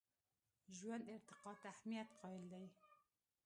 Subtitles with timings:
[0.77, 2.65] ژوند ارتقا ته اهمیت قایل دی.